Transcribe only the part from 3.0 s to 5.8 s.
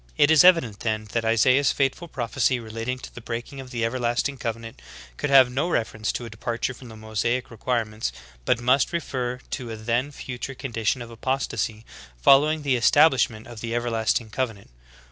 to the breaking of the everlasting covenant, could have no